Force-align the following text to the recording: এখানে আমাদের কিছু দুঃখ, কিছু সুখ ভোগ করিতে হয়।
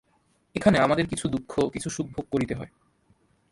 এখানে 0.55 0.77
আমাদের 0.79 1.07
কিছু 1.07 1.25
দুঃখ, 1.27 1.51
কিছু 1.73 1.89
সুখ 1.89 2.07
ভোগ 2.07 2.25
করিতে 2.31 2.53
হয়। 2.55 2.71